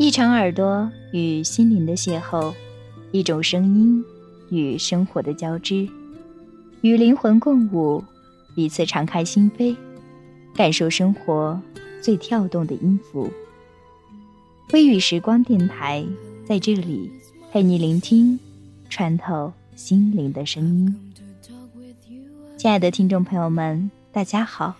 [0.00, 2.54] 一场耳朵与心灵的邂逅，
[3.12, 4.02] 一种声音
[4.48, 5.86] 与生活的交织，
[6.80, 8.02] 与灵魂共舞，
[8.54, 9.76] 彼此敞开心扉，
[10.54, 11.60] 感受生活
[12.00, 13.30] 最跳动的音符。
[14.72, 16.02] 微雨时光电台
[16.46, 17.10] 在这里
[17.52, 18.40] 陪你聆听，
[18.88, 21.12] 穿透心灵的声音。
[22.56, 24.76] 亲爱的听众朋友们，大家好，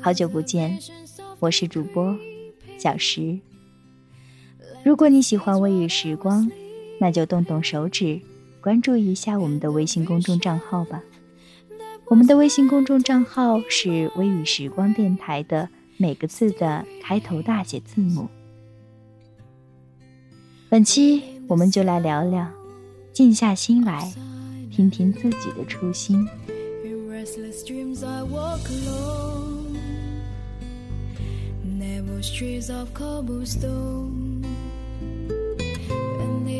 [0.00, 0.80] 好久不见，
[1.38, 2.18] 我是主播
[2.76, 3.38] 小石。
[4.84, 6.50] 如果你喜欢微雨时光，
[6.98, 8.20] 那就动动手指，
[8.60, 11.00] 关注一下我们的微信公众账号吧。
[12.06, 18.26] 我们的微信公众账号是“微雨时光电台”的每个字的开头大写字母。
[20.68, 22.50] 本期我们就来聊聊，
[23.12, 24.12] 静下心来，
[24.70, 26.28] 听听自己的初心。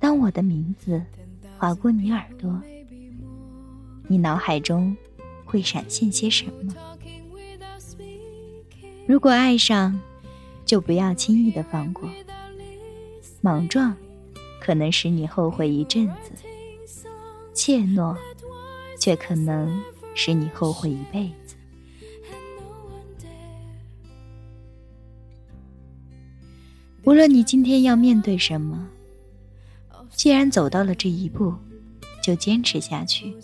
[0.00, 1.02] 当我的名字
[1.58, 2.60] 划过你耳朵。
[4.10, 4.96] 你脑海中
[5.44, 6.74] 会闪现些什么？
[9.06, 10.00] 如果爱上，
[10.64, 12.08] 就不要轻易的放过。
[13.40, 13.94] 莽撞
[14.60, 16.32] 可能使你后悔一阵子，
[17.52, 18.16] 怯懦
[18.98, 19.82] 却可能
[20.14, 21.54] 使你后悔一辈子。
[27.04, 28.88] 无论你今天要面对什么，
[30.10, 31.54] 既然走到了这一步，
[32.22, 33.34] 就坚持下去。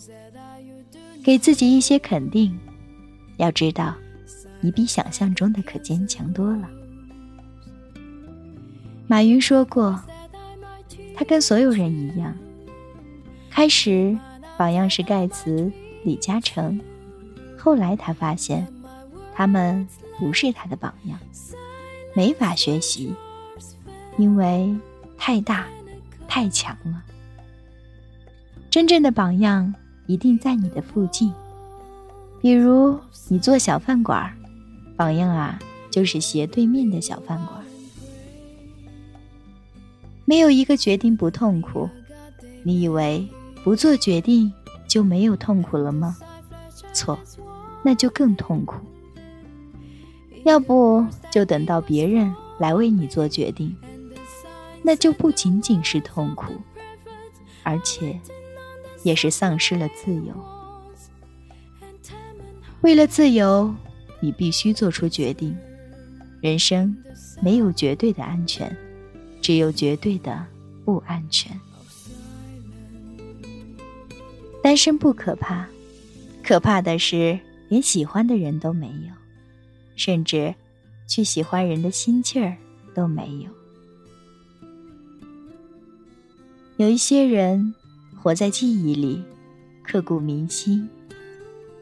[1.23, 2.59] 给自己一些肯定，
[3.39, 3.95] 要知道，
[4.61, 6.69] 你比想象中的可坚强多了。
[9.07, 9.99] 马云说过，
[11.15, 12.37] 他跟所有人一样，
[13.51, 14.19] 开始
[14.59, 15.71] 榜样是盖茨、
[16.03, 16.81] 李嘉诚，
[17.57, 18.67] 后来他发现，
[19.35, 19.87] 他们
[20.19, 21.19] 不是他的榜样，
[22.15, 23.15] 没法学习，
[24.19, 24.75] 因为
[25.17, 25.67] 太大、
[26.29, 27.03] 太强了。
[28.71, 29.75] 真正的榜样。
[30.07, 31.33] 一定在你的附近，
[32.43, 34.31] 比如你做小饭馆
[34.99, 35.59] 榜样啊
[35.91, 37.65] 就是斜对面的小饭馆
[40.27, 41.89] 没有一个决定不痛苦，
[42.63, 43.27] 你以为
[43.63, 44.53] 不做决定
[44.87, 46.19] 就没有痛苦了吗？
[46.93, 47.19] 错，
[47.83, 48.77] 那就更痛苦。
[50.45, 53.75] 要不就等到别人来为你做决定，
[54.85, 56.53] 那就不仅仅是痛苦，
[57.65, 58.21] 而且。
[59.05, 60.35] 也是丧失了自由。
[62.81, 63.75] 为了自由，
[64.19, 65.55] 你必须做出决定。
[66.41, 66.97] 人生
[67.43, 68.75] 没有绝对的安全，
[69.43, 70.43] 只有绝对的
[70.87, 71.55] 不安全。
[74.63, 75.69] 单身不可怕，
[76.43, 79.13] 可怕的是连喜欢的人都没有，
[79.97, 80.55] 甚至
[81.07, 82.57] 去喜欢人的心气儿
[82.95, 83.51] 都没有。
[86.77, 87.75] 有一些人。
[88.25, 89.23] 活在记忆里，
[89.83, 90.89] 刻骨铭心。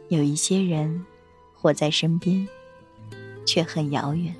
[0.08, 1.06] 有一些人
[1.54, 2.48] 活在身边，
[3.46, 4.34] 却很遥远。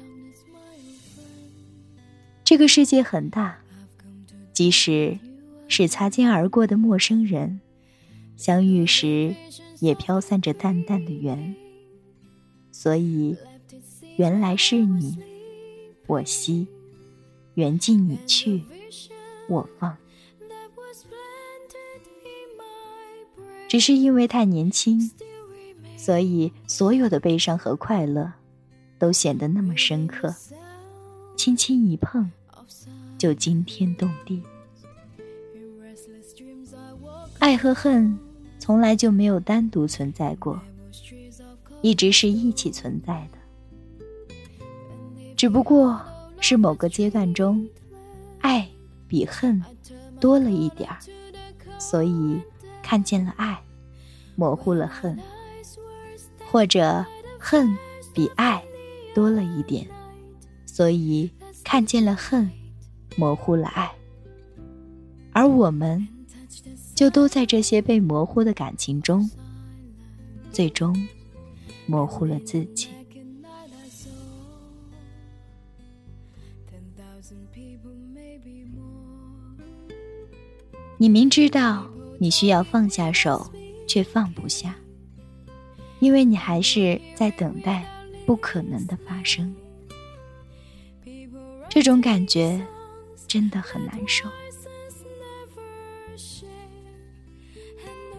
[2.42, 3.56] 这个世界很大，
[4.52, 5.16] 即使
[5.68, 7.60] 是擦肩而过的陌生人，
[8.36, 9.32] 相遇时
[9.78, 11.54] 也飘散着淡淡的缘。
[12.72, 13.36] 所以，
[14.16, 15.16] 原来是你，
[16.08, 16.66] 我惜；
[17.54, 18.64] 缘尽你去，
[19.48, 19.96] 我放。
[23.72, 25.10] 只是因为太年轻，
[25.96, 28.30] 所以所有的悲伤和快乐
[28.98, 30.34] 都显得那么深刻。
[31.36, 32.30] 轻轻一碰，
[33.16, 34.42] 就惊天动地。
[37.38, 38.18] 爱和恨
[38.58, 40.60] 从来就没有单独存在过，
[41.80, 44.36] 一直是一起存在的。
[45.34, 45.98] 只不过
[46.40, 47.66] 是某个阶段中，
[48.40, 48.68] 爱
[49.08, 49.64] 比恨
[50.20, 50.98] 多了一点儿，
[51.78, 52.38] 所以。
[52.92, 53.58] 看见了爱，
[54.36, 55.16] 模糊了恨；
[56.50, 57.02] 或者
[57.38, 57.74] 恨
[58.12, 58.62] 比爱
[59.14, 59.88] 多了一点，
[60.66, 61.30] 所以
[61.64, 62.50] 看见了恨，
[63.16, 63.90] 模糊了爱。
[65.32, 66.06] 而我们，
[66.94, 69.30] 就都在这些被模糊的感情中，
[70.50, 70.94] 最终
[71.86, 72.90] 模糊了自己。
[80.98, 81.90] 你明知道
[82.22, 83.50] 你需要放下手，
[83.84, 84.76] 却放不下，
[85.98, 87.84] 因为你还是在等待
[88.24, 89.52] 不可能的发生。
[91.68, 92.64] 这种感觉
[93.26, 94.28] 真的很难受。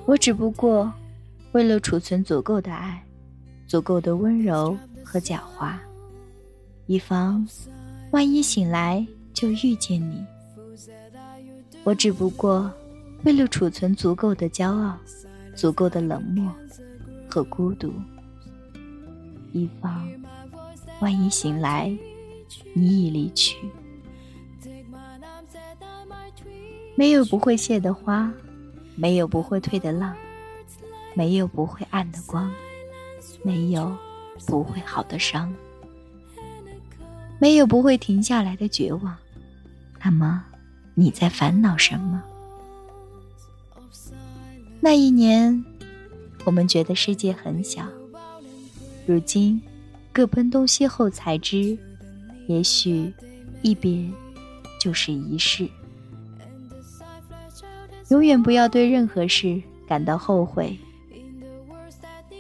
[0.04, 0.92] 我只不过
[1.54, 3.02] 为了储存足够的爱，
[3.66, 5.78] 足够的温柔和狡猾，
[6.88, 7.48] 以防
[8.12, 10.22] 万一醒来就遇见你。
[11.86, 12.70] 我只不过
[13.24, 14.98] 为了储存足够的骄傲，
[15.56, 16.54] 足够的冷漠
[17.30, 17.94] 和孤独，
[19.52, 20.08] 以防
[21.00, 21.96] 万一醒来。
[22.76, 23.58] 你已离去，
[26.96, 28.32] 没有不会谢的花，
[28.96, 30.16] 没有不会退的浪，
[31.16, 32.52] 没有不会暗的光，
[33.42, 33.96] 没有
[34.46, 35.52] 不会好的伤，
[37.40, 39.16] 没有不会停下来的绝望。
[40.04, 40.44] 那么，
[40.94, 42.22] 你在烦恼什么？
[44.84, 45.64] 那一年，
[46.44, 47.88] 我们觉得世界很小，
[49.06, 49.62] 如今
[50.12, 51.78] 各奔东西后才知。
[52.48, 53.10] 也许，
[53.62, 54.06] 一别
[54.78, 55.66] 就是一世。
[58.10, 60.78] 永远不要对任何事感到后悔，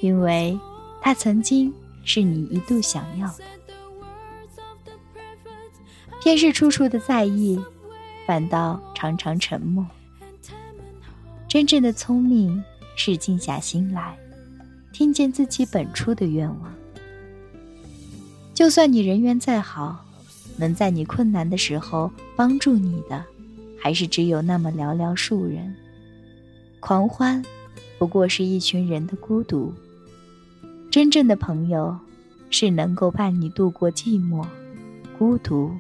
[0.02, 0.60] 因为
[1.02, 1.74] 它曾经
[2.04, 3.46] 是你一度想要的。
[6.22, 7.58] 偏是处处的在意，
[8.28, 9.88] 反倒常常沉默。
[11.54, 12.64] 真正的聪明
[12.96, 14.18] 是静下心来，
[14.92, 16.74] 听见自己本初的愿望。
[18.56, 20.04] 就算你人缘再好，
[20.58, 23.24] 能在你困难的时候帮助你的，
[23.80, 25.76] 还是只有那么寥寥数人。
[26.80, 27.40] 狂欢，
[28.00, 29.72] 不过是一群人的孤独。
[30.90, 31.96] 真正的朋友，
[32.50, 34.44] 是能够伴你度过寂寞、
[35.20, 35.72] 孤独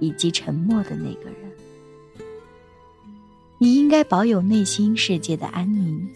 [0.00, 1.41] 以及沉默的那个人。
[3.62, 6.08] 你应该保有内心世界的安宁，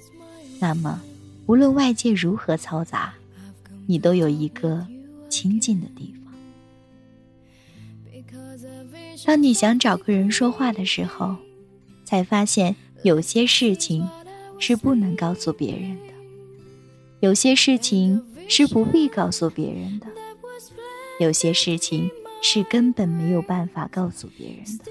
[0.59, 1.01] 那么，
[1.47, 3.15] 无论外界如何嘈杂，
[3.87, 4.85] 你都有一个。
[5.29, 6.33] 清静的地方。
[9.27, 11.37] 当你想找个人说话的时候，
[12.05, 14.09] 才发现有些事情
[14.59, 16.13] 是不能告诉别人的，
[17.21, 20.07] 有些事情是不必告诉别人的，
[21.21, 22.11] 有些事情
[22.41, 24.85] 是根本没有办法告诉别人的，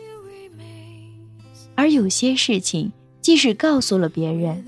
[1.76, 2.92] 而有些事情
[3.22, 4.66] 即使告诉了别人，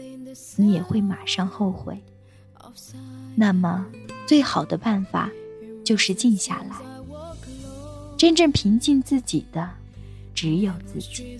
[0.55, 1.97] 你也会马上后悔。
[3.35, 3.85] 那么，
[4.27, 5.31] 最好的办法。
[5.87, 6.75] 就是静下来，
[8.17, 9.69] 真正平静自己的
[10.35, 11.39] 只有自己。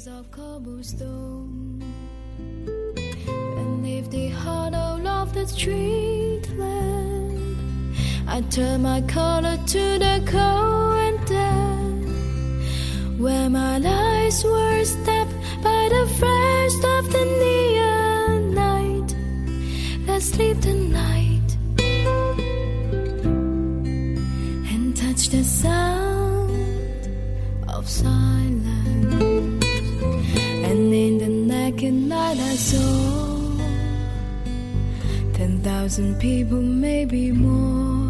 [14.98, 15.37] the
[15.90, 19.16] the first of the neon night
[20.06, 21.50] that sleep the night
[24.72, 27.10] and touch the sound
[27.70, 29.64] of silence.
[30.68, 33.58] And in the naked night I saw
[35.34, 38.07] ten thousand people maybe more.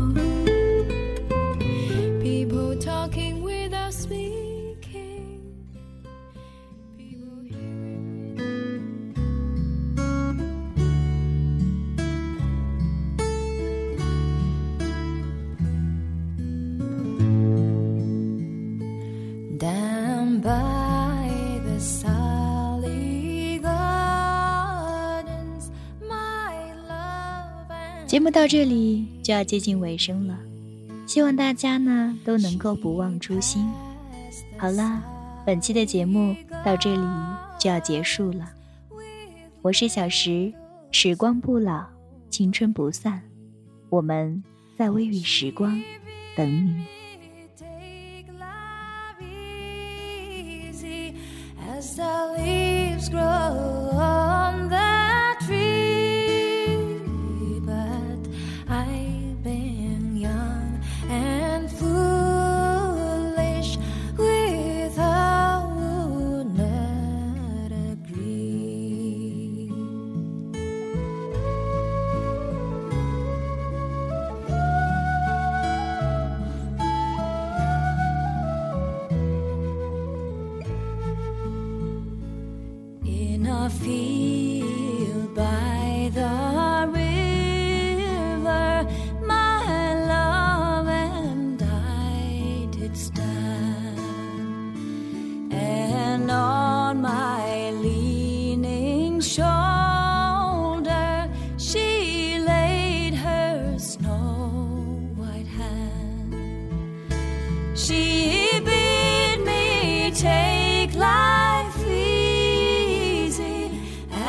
[28.17, 30.35] 节目到这里就要接近尾声了，
[31.05, 33.63] 希望大家呢都能够不忘初心。
[34.57, 35.03] 好了，
[35.45, 37.07] 本期的节目到这里
[37.59, 38.49] 就要结束了。
[39.61, 40.51] 我是小石，
[40.89, 41.85] 时光不老，
[42.31, 43.21] 青春不散，
[43.87, 44.43] 我们
[44.75, 45.79] 在微雨时光
[46.35, 46.87] 等你。
[51.79, 52.37] stand.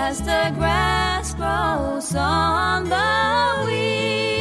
[0.01, 4.38] As the grass grows on the weeds.